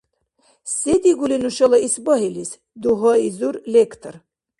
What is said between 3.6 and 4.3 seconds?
лектор.